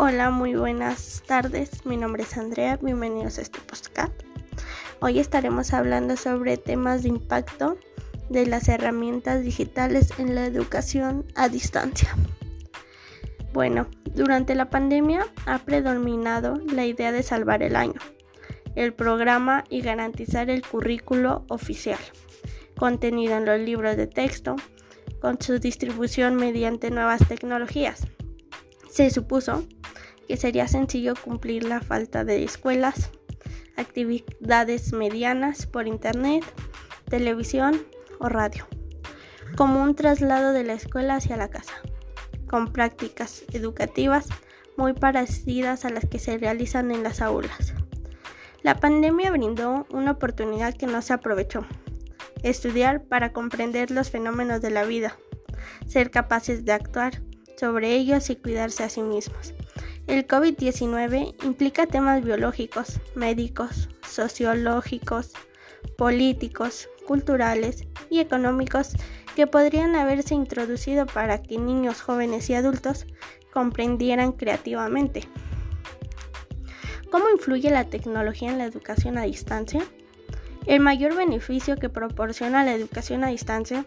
Hola, 0.00 0.30
muy 0.30 0.54
buenas 0.54 1.24
tardes. 1.26 1.84
Mi 1.84 1.96
nombre 1.96 2.22
es 2.22 2.38
Andrea. 2.38 2.78
Bienvenidos 2.80 3.36
a 3.38 3.42
este 3.42 3.58
podcast. 3.58 4.12
Hoy 5.00 5.18
estaremos 5.18 5.72
hablando 5.74 6.16
sobre 6.16 6.56
temas 6.56 7.02
de 7.02 7.08
impacto 7.08 7.76
de 8.28 8.46
las 8.46 8.68
herramientas 8.68 9.42
digitales 9.42 10.12
en 10.18 10.36
la 10.36 10.46
educación 10.46 11.26
a 11.34 11.48
distancia. 11.48 12.14
Bueno, 13.52 13.88
durante 14.14 14.54
la 14.54 14.70
pandemia 14.70 15.26
ha 15.46 15.58
predominado 15.58 16.60
la 16.72 16.86
idea 16.86 17.10
de 17.10 17.24
salvar 17.24 17.64
el 17.64 17.74
año, 17.74 18.00
el 18.76 18.94
programa 18.94 19.64
y 19.68 19.80
garantizar 19.80 20.48
el 20.48 20.62
currículo 20.62 21.44
oficial, 21.48 21.98
contenido 22.76 23.36
en 23.36 23.46
los 23.46 23.58
libros 23.58 23.96
de 23.96 24.06
texto, 24.06 24.54
con 25.20 25.42
su 25.42 25.58
distribución 25.58 26.36
mediante 26.36 26.92
nuevas 26.92 27.26
tecnologías. 27.26 28.06
Se 28.88 29.10
supuso 29.10 29.66
que 30.28 30.36
sería 30.36 30.68
sencillo 30.68 31.14
cumplir 31.16 31.64
la 31.64 31.80
falta 31.80 32.24
de 32.24 32.44
escuelas, 32.44 33.10
actividades 33.76 34.92
medianas 34.92 35.66
por 35.66 35.88
internet, 35.88 36.44
televisión 37.08 37.82
o 38.20 38.28
radio, 38.28 38.66
como 39.56 39.82
un 39.82 39.94
traslado 39.94 40.52
de 40.52 40.64
la 40.64 40.74
escuela 40.74 41.16
hacia 41.16 41.38
la 41.38 41.48
casa, 41.48 41.72
con 42.46 42.72
prácticas 42.72 43.44
educativas 43.52 44.28
muy 44.76 44.92
parecidas 44.92 45.86
a 45.86 45.90
las 45.90 46.04
que 46.06 46.18
se 46.18 46.36
realizan 46.36 46.90
en 46.90 47.02
las 47.02 47.22
aulas. 47.22 47.74
La 48.62 48.76
pandemia 48.76 49.30
brindó 49.30 49.86
una 49.90 50.12
oportunidad 50.12 50.74
que 50.74 50.86
no 50.86 51.00
se 51.00 51.14
aprovechó. 51.14 51.64
Estudiar 52.42 53.02
para 53.04 53.32
comprender 53.32 53.90
los 53.90 54.10
fenómenos 54.10 54.60
de 54.60 54.70
la 54.70 54.84
vida, 54.84 55.16
ser 55.86 56.10
capaces 56.10 56.64
de 56.64 56.72
actuar 56.72 57.22
sobre 57.56 57.94
ellos 57.94 58.30
y 58.30 58.36
cuidarse 58.36 58.84
a 58.84 58.88
sí 58.88 59.02
mismos. 59.02 59.54
El 60.08 60.26
COVID-19 60.26 61.34
implica 61.44 61.84
temas 61.84 62.24
biológicos, 62.24 62.98
médicos, 63.14 63.90
sociológicos, 64.08 65.32
políticos, 65.98 66.88
culturales 67.06 67.86
y 68.08 68.20
económicos 68.20 68.92
que 69.36 69.46
podrían 69.46 69.94
haberse 69.96 70.34
introducido 70.34 71.04
para 71.04 71.42
que 71.42 71.58
niños, 71.58 72.00
jóvenes 72.00 72.48
y 72.48 72.54
adultos 72.54 73.06
comprendieran 73.52 74.32
creativamente. 74.32 75.28
¿Cómo 77.10 77.28
influye 77.28 77.70
la 77.70 77.84
tecnología 77.84 78.50
en 78.50 78.56
la 78.56 78.64
educación 78.64 79.18
a 79.18 79.24
distancia? 79.24 79.82
El 80.68 80.80
mayor 80.80 81.16
beneficio 81.16 81.76
que 81.76 81.88
proporciona 81.88 82.62
la 82.62 82.74
educación 82.74 83.24
a 83.24 83.28
distancia 83.28 83.86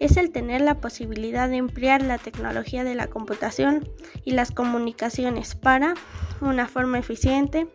es 0.00 0.16
el 0.16 0.32
tener 0.32 0.62
la 0.62 0.80
posibilidad 0.80 1.46
de 1.46 1.56
emplear 1.56 2.00
la 2.00 2.16
tecnología 2.16 2.84
de 2.84 2.94
la 2.94 3.08
computación 3.08 3.86
y 4.24 4.30
las 4.30 4.50
comunicaciones 4.50 5.54
para, 5.54 5.92
una 6.40 6.68
forma 6.68 6.98
eficiente, 6.98 7.66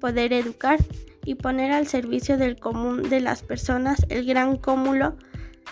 poder 0.00 0.32
educar 0.32 0.78
y 1.24 1.34
poner 1.34 1.72
al 1.72 1.88
servicio 1.88 2.38
del 2.38 2.54
común 2.54 3.02
de 3.02 3.18
las 3.18 3.42
personas 3.42 4.06
el 4.08 4.24
gran 4.24 4.58
cúmulo 4.58 5.16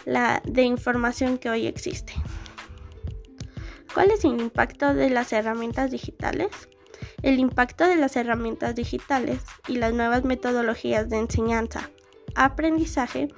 de 0.05 0.63
información 0.63 1.39
que 1.39 1.49
hoy 1.49 1.69
existe. 1.69 2.13
¿Cuál 3.95 4.11
es 4.11 4.25
el 4.25 4.41
impacto 4.41 4.95
de 4.95 5.11
las 5.11 5.33
herramientas 5.33 5.93
digitales? 5.93 6.49
El 7.23 7.39
impacto 7.39 7.87
de 7.87 7.95
las 7.95 8.17
herramientas 8.17 8.75
digitales 8.75 9.45
y 9.69 9.77
las 9.77 9.95
nuevas 9.95 10.25
metodologías 10.25 11.09
de 11.09 11.19
enseñanza 11.19 11.89
aprendizaje 12.35 13.29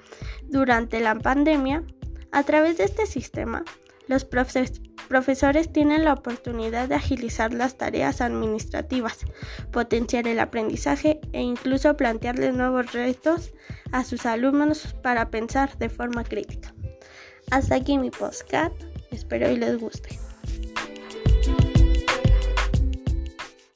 durante 0.44 1.00
la 1.00 1.14
pandemia, 1.14 1.84
a 2.32 2.42
través 2.42 2.78
de 2.78 2.84
este 2.84 3.06
sistema, 3.06 3.64
los 4.06 4.24
profesores 4.24 5.72
tienen 5.72 6.04
la 6.04 6.12
oportunidad 6.12 6.88
de 6.88 6.96
agilizar 6.96 7.54
las 7.54 7.78
tareas 7.78 8.20
administrativas, 8.20 9.18
potenciar 9.70 10.26
el 10.26 10.40
aprendizaje 10.40 11.20
e 11.32 11.40
incluso 11.40 11.96
plantearles 11.96 12.52
nuevos 12.54 12.92
retos 12.92 13.52
a 13.92 14.04
sus 14.04 14.26
alumnos 14.26 14.94
para 15.02 15.30
pensar 15.30 15.78
de 15.78 15.88
forma 15.88 16.24
crítica. 16.24 16.74
Hasta 17.50 17.76
aquí 17.76 17.98
mi 17.98 18.10
postcat, 18.10 18.72
espero 19.10 19.50
y 19.50 19.56
les 19.56 19.78
guste. 19.78 20.23